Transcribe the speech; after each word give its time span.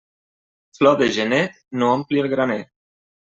Flor 0.77 0.97
de 1.01 1.09
gener 1.17 1.41
no 1.83 1.91
ompli 1.99 2.23
el 2.25 2.31
graner. 2.33 2.59